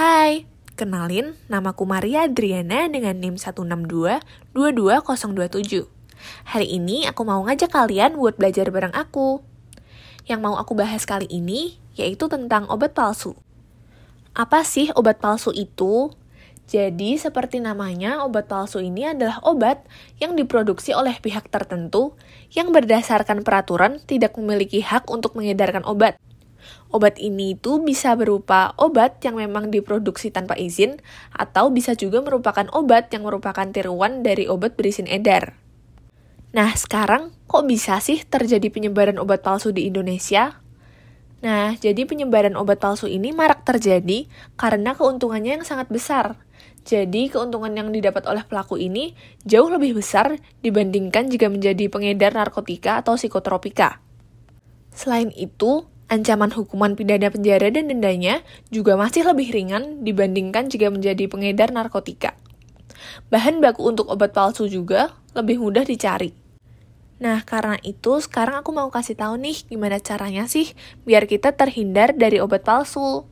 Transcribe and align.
Hai, 0.00 0.48
kenalin 0.80 1.36
namaku 1.52 1.84
Maria 1.84 2.24
Adriana 2.24 2.88
dengan 2.88 3.20
NIM 3.20 3.36
162-22027. 3.36 4.56
Hari 6.48 6.66
ini 6.72 7.04
aku 7.04 7.20
mau 7.28 7.44
ngajak 7.44 7.68
kalian 7.68 8.16
buat 8.16 8.40
belajar 8.40 8.72
bareng 8.72 8.96
aku. 8.96 9.44
Yang 10.24 10.40
mau 10.40 10.56
aku 10.56 10.72
bahas 10.72 11.04
kali 11.04 11.28
ini 11.28 11.76
yaitu 12.00 12.32
tentang 12.32 12.64
obat 12.72 12.96
palsu. 12.96 13.36
Apa 14.32 14.64
sih 14.64 14.88
obat 14.96 15.20
palsu 15.20 15.52
itu? 15.52 16.08
Jadi, 16.64 17.20
seperti 17.20 17.60
namanya, 17.60 18.24
obat 18.24 18.48
palsu 18.48 18.80
ini 18.80 19.04
adalah 19.04 19.36
obat 19.44 19.84
yang 20.16 20.32
diproduksi 20.32 20.96
oleh 20.96 21.20
pihak 21.20 21.52
tertentu 21.52 22.16
yang 22.56 22.72
berdasarkan 22.72 23.44
peraturan 23.44 24.00
tidak 24.08 24.32
memiliki 24.40 24.80
hak 24.80 25.12
untuk 25.12 25.36
mengedarkan 25.36 25.84
obat. 25.84 26.16
Obat 26.90 27.20
ini 27.22 27.54
itu 27.58 27.78
bisa 27.82 28.12
berupa 28.18 28.74
obat 28.76 29.22
yang 29.22 29.38
memang 29.38 29.70
diproduksi 29.70 30.32
tanpa 30.34 30.58
izin, 30.58 30.98
atau 31.32 31.70
bisa 31.70 31.94
juga 31.94 32.20
merupakan 32.20 32.66
obat 32.74 33.10
yang 33.14 33.24
merupakan 33.26 33.66
tiruan 33.70 34.22
dari 34.24 34.46
obat 34.50 34.74
berizin 34.74 35.06
edar. 35.06 35.56
Nah, 36.50 36.74
sekarang 36.74 37.30
kok 37.46 37.62
bisa 37.66 38.02
sih 38.02 38.26
terjadi 38.26 38.74
penyebaran 38.74 39.22
obat 39.22 39.46
palsu 39.46 39.70
di 39.70 39.86
Indonesia? 39.86 40.58
Nah, 41.40 41.72
jadi 41.78 42.04
penyebaran 42.04 42.52
obat 42.58 42.82
palsu 42.82 43.08
ini 43.08 43.32
marak 43.32 43.64
terjadi 43.64 44.28
karena 44.60 44.92
keuntungannya 44.92 45.62
yang 45.62 45.64
sangat 45.64 45.88
besar. 45.88 46.36
Jadi, 46.84 47.28
keuntungan 47.32 47.72
yang 47.72 47.88
didapat 47.92 48.24
oleh 48.28 48.44
pelaku 48.44 48.76
ini 48.80 49.16
jauh 49.44 49.68
lebih 49.68 49.96
besar 49.96 50.36
dibandingkan 50.60 51.28
jika 51.28 51.48
menjadi 51.48 51.88
pengedar 51.88 52.34
narkotika 52.36 53.00
atau 53.00 53.16
psikotropika. 53.16 54.00
Selain 54.90 55.30
itu, 55.38 55.86
ancaman 56.10 56.50
hukuman 56.50 56.98
pidana 56.98 57.30
penjara 57.30 57.70
dan 57.70 57.86
dendanya 57.86 58.42
juga 58.68 58.98
masih 58.98 59.22
lebih 59.22 59.54
ringan 59.54 60.02
dibandingkan 60.02 60.66
jika 60.66 60.90
menjadi 60.90 61.30
pengedar 61.30 61.70
narkotika. 61.70 62.34
Bahan 63.30 63.62
baku 63.62 63.86
untuk 63.86 64.10
obat 64.10 64.34
palsu 64.34 64.66
juga 64.66 65.14
lebih 65.32 65.62
mudah 65.62 65.86
dicari. 65.86 66.34
Nah, 67.20 67.44
karena 67.46 67.78
itu 67.86 68.18
sekarang 68.18 68.64
aku 68.64 68.74
mau 68.74 68.88
kasih 68.90 69.14
tahu 69.14 69.38
nih 69.38 69.68
gimana 69.68 70.02
caranya 70.02 70.50
sih 70.50 70.72
biar 71.06 71.30
kita 71.30 71.54
terhindar 71.54 72.16
dari 72.16 72.42
obat 72.42 72.66
palsu. 72.66 73.28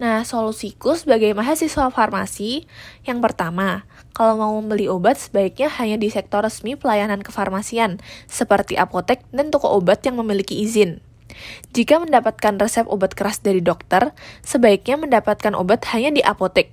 Nah, 0.00 0.24
solusiku 0.24 0.96
sebagai 0.96 1.36
mahasiswa 1.36 1.92
farmasi, 1.92 2.64
yang 3.04 3.20
pertama, 3.20 3.84
kalau 4.16 4.40
mau 4.40 4.52
membeli 4.56 4.88
obat 4.88 5.20
sebaiknya 5.20 5.68
hanya 5.76 6.00
di 6.00 6.08
sektor 6.08 6.40
resmi 6.40 6.72
pelayanan 6.72 7.20
kefarmasian, 7.20 8.00
seperti 8.24 8.80
apotek 8.80 9.20
dan 9.28 9.52
toko 9.52 9.68
obat 9.76 10.00
yang 10.08 10.16
memiliki 10.16 10.56
izin. 10.56 11.04
Jika 11.76 12.02
mendapatkan 12.02 12.58
resep 12.58 12.86
obat 12.86 13.14
keras 13.14 13.40
dari 13.42 13.62
dokter, 13.62 14.12
sebaiknya 14.42 14.98
mendapatkan 14.98 15.54
obat 15.54 15.86
hanya 15.94 16.10
di 16.10 16.22
apotek. 16.22 16.72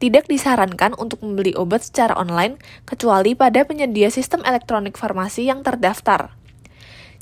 Tidak 0.00 0.28
disarankan 0.28 0.96
untuk 0.96 1.24
membeli 1.24 1.56
obat 1.56 1.84
secara 1.84 2.16
online, 2.16 2.60
kecuali 2.84 3.32
pada 3.32 3.64
penyedia 3.64 4.12
sistem 4.12 4.44
elektronik 4.44 4.96
farmasi 4.96 5.48
yang 5.48 5.64
terdaftar. 5.64 6.32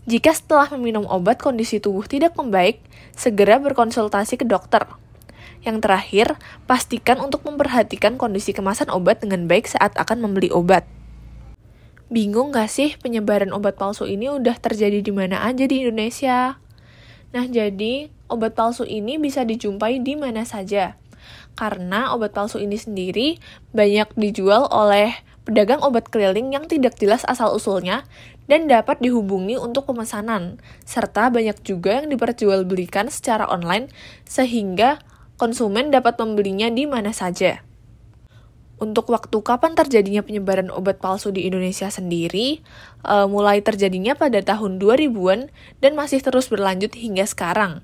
Jika 0.09 0.33
setelah 0.33 0.73
meminum 0.73 1.05
obat 1.05 1.37
kondisi 1.37 1.79
tubuh 1.79 2.09
tidak 2.09 2.33
membaik, 2.35 2.81
segera 3.13 3.61
berkonsultasi 3.61 4.41
ke 4.41 4.47
dokter. 4.49 4.89
Yang 5.67 5.85
terakhir, 5.85 6.27
pastikan 6.65 7.19
untuk 7.19 7.45
memperhatikan 7.45 8.17
kondisi 8.17 8.55
kemasan 8.55 8.89
obat 8.95 9.21
dengan 9.21 9.51
baik 9.51 9.69
saat 9.69 9.93
akan 9.99 10.25
membeli 10.25 10.49
obat. 10.55 10.87
Bingung 12.09 12.57
gak 12.57 12.73
sih 12.73 12.97
penyebaran 12.97 13.53
obat 13.53 13.77
palsu 13.77 14.09
ini 14.09 14.33
udah 14.33 14.57
terjadi 14.57 15.05
di 15.05 15.13
mana 15.13 15.45
aja 15.45 15.69
di 15.69 15.85
Indonesia? 15.85 16.57
Nah, 17.29 17.45
jadi 17.45 18.09
obat 18.33 18.57
palsu 18.57 18.89
ini 18.89 19.21
bisa 19.21 19.45
dijumpai 19.45 20.01
di 20.01 20.17
mana 20.17 20.49
saja. 20.49 20.97
Karena 21.59 22.15
obat 22.15 22.33
palsu 22.33 22.63
ini 22.63 22.79
sendiri 22.79 23.37
banyak 23.75 24.15
dijual 24.17 24.71
oleh 24.71 25.13
pedagang 25.45 25.81
obat 25.81 26.09
keliling 26.09 26.53
yang 26.53 26.69
tidak 26.69 26.97
jelas 27.01 27.25
asal-usulnya 27.25 28.05
dan 28.49 28.65
dapat 28.65 29.01
dihubungi 29.05 29.61
untuk 29.61 29.89
pemesanan, 29.89 30.57
serta 30.89 31.29
banyak 31.29 31.61
juga 31.65 32.01
yang 32.01 32.09
diperjualbelikan 32.09 33.13
secara 33.13 33.45
online 33.49 33.93
sehingga 34.25 35.01
konsumen 35.37 35.93
dapat 35.93 36.17
membelinya 36.17 36.73
di 36.73 36.89
mana 36.89 37.13
saja. 37.13 37.68
Untuk 38.79 39.11
waktu 39.11 39.35
kapan 39.43 39.75
terjadinya 39.75 40.23
penyebaran 40.23 40.71
obat 40.71 41.03
palsu 41.03 41.35
di 41.35 41.51
Indonesia 41.51 41.91
sendiri, 41.91 42.63
uh, 43.03 43.27
mulai 43.27 43.59
terjadinya 43.59 44.15
pada 44.15 44.39
tahun 44.39 44.79
2000-an 44.79 45.51
dan 45.83 45.93
masih 45.99 46.23
terus 46.23 46.47
berlanjut 46.47 46.95
hingga 46.95 47.27
sekarang. 47.27 47.83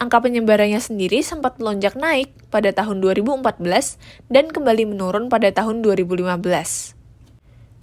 Angka 0.00 0.24
penyebarannya 0.24 0.80
sendiri 0.80 1.20
sempat 1.20 1.60
melonjak 1.60 1.92
naik 1.92 2.32
pada 2.48 2.72
tahun 2.72 3.04
2014 3.04 4.00
dan 4.32 4.48
kembali 4.48 4.96
menurun 4.96 5.28
pada 5.28 5.52
tahun 5.52 5.84
2015. 5.84 6.40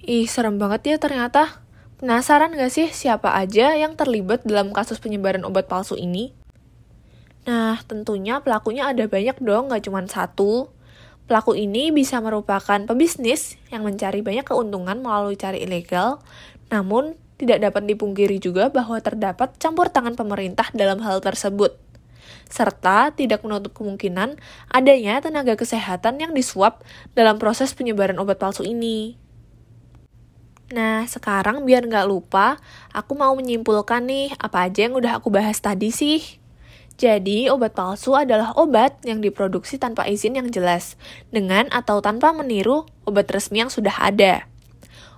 Ih, 0.07 0.25
serem 0.25 0.57
banget 0.57 0.81
ya 0.89 0.97
ternyata. 0.97 1.61
Penasaran 2.01 2.57
gak 2.57 2.73
sih 2.73 2.89
siapa 2.89 3.37
aja 3.37 3.77
yang 3.77 3.93
terlibat 3.93 4.41
dalam 4.45 4.73
kasus 4.73 4.97
penyebaran 4.97 5.45
obat 5.45 5.69
palsu 5.69 5.93
ini? 5.93 6.33
Nah, 7.45 7.77
tentunya 7.85 8.41
pelakunya 8.41 8.89
ada 8.89 9.05
banyak 9.05 9.37
dong, 9.37 9.69
gak 9.69 9.85
cuma 9.85 10.01
satu. 10.09 10.73
Pelaku 11.27 11.59
ini 11.59 11.91
bisa 11.91 12.23
merupakan 12.23 12.79
pebisnis 12.87 13.59
yang 13.67 13.83
mencari 13.83 14.23
banyak 14.23 14.47
keuntungan 14.47 14.95
melalui 15.03 15.35
cari 15.35 15.59
ilegal, 15.59 16.23
namun 16.71 17.19
tidak 17.35 17.59
dapat 17.67 17.83
dipungkiri 17.83 18.39
juga 18.39 18.71
bahwa 18.71 18.95
terdapat 19.03 19.59
campur 19.59 19.91
tangan 19.91 20.15
pemerintah 20.15 20.71
dalam 20.71 21.03
hal 21.03 21.19
tersebut. 21.19 21.75
Serta 22.47 23.11
tidak 23.11 23.43
menutup 23.43 23.75
kemungkinan 23.75 24.39
adanya 24.71 25.19
tenaga 25.19 25.59
kesehatan 25.59 26.23
yang 26.23 26.31
disuap 26.31 26.87
dalam 27.11 27.35
proses 27.43 27.75
penyebaran 27.75 28.17
obat 28.23 28.39
palsu 28.39 28.63
ini. 28.63 29.19
Nah, 30.71 31.03
sekarang 31.07 31.67
biar 31.67 31.83
nggak 31.87 32.07
lupa, 32.07 32.59
aku 32.95 33.19
mau 33.19 33.35
menyimpulkan 33.35 34.03
nih 34.03 34.31
apa 34.39 34.67
aja 34.67 34.87
yang 34.87 34.95
udah 34.95 35.19
aku 35.19 35.27
bahas 35.27 35.59
tadi 35.59 35.91
sih. 35.91 36.39
Jadi, 36.97 37.45
obat 37.53 37.77
palsu 37.77 38.17
adalah 38.17 38.57
obat 38.57 38.97
yang 39.05 39.21
diproduksi 39.21 39.77
tanpa 39.77 40.09
izin 40.09 40.33
yang 40.33 40.49
jelas, 40.49 40.97
dengan 41.29 41.69
atau 41.69 42.01
tanpa 42.01 42.33
meniru 42.33 42.89
obat 43.05 43.29
resmi 43.29 43.61
yang 43.61 43.69
sudah 43.69 44.01
ada. 44.01 44.49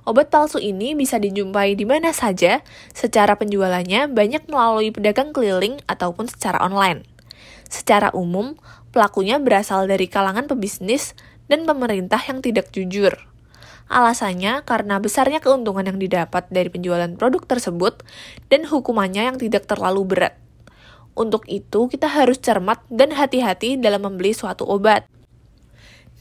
Obat 0.04 0.28
palsu 0.28 0.60
ini 0.60 0.92
bisa 0.92 1.16
dijumpai 1.24 1.80
di 1.80 1.88
mana 1.88 2.12
saja, 2.12 2.60
secara 2.92 3.40
penjualannya 3.40 4.12
banyak 4.12 4.52
melalui 4.52 4.92
pedagang 4.92 5.32
keliling 5.32 5.80
ataupun 5.88 6.28
secara 6.28 6.60
online. 6.60 7.08
Secara 7.72 8.12
umum, 8.12 8.60
pelakunya 8.92 9.40
berasal 9.40 9.88
dari 9.88 10.12
kalangan 10.12 10.52
pebisnis 10.52 11.16
dan 11.48 11.64
pemerintah 11.64 12.20
yang 12.28 12.44
tidak 12.44 12.76
jujur. 12.76 13.16
Alasannya 13.88 14.68
karena 14.68 15.00
besarnya 15.00 15.40
keuntungan 15.40 15.88
yang 15.88 15.96
didapat 15.96 16.44
dari 16.52 16.68
penjualan 16.68 17.10
produk 17.16 17.48
tersebut 17.48 18.04
dan 18.52 18.68
hukumannya 18.68 19.32
yang 19.32 19.38
tidak 19.40 19.64
terlalu 19.64 20.04
berat. 20.04 20.49
Untuk 21.20 21.44
itu, 21.52 21.92
kita 21.92 22.08
harus 22.08 22.40
cermat 22.40 22.80
dan 22.88 23.12
hati-hati 23.12 23.76
dalam 23.76 24.08
membeli 24.08 24.32
suatu 24.32 24.64
obat. 24.64 25.04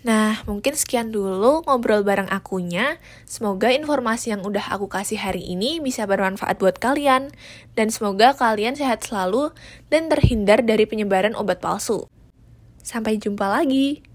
Nah, 0.03 0.43
mungkin 0.47 0.75
sekian 0.75 1.15
dulu 1.15 1.63
ngobrol 1.63 2.03
bareng 2.03 2.27
akunya. 2.27 2.99
Semoga 3.23 3.71
informasi 3.71 4.35
yang 4.35 4.43
udah 4.43 4.75
aku 4.75 4.91
kasih 4.91 5.23
hari 5.23 5.47
ini 5.47 5.79
bisa 5.79 6.03
bermanfaat 6.03 6.59
buat 6.59 6.83
kalian. 6.83 7.31
Dan 7.79 7.95
semoga 7.95 8.35
kalian 8.35 8.75
sehat 8.75 9.07
selalu 9.07 9.55
dan 9.87 10.11
terhindar 10.11 10.67
dari 10.67 10.83
penyebaran 10.83 11.39
obat 11.39 11.63
palsu. 11.63 12.11
Sampai 12.83 13.23
jumpa 13.23 13.47
lagi. 13.47 14.08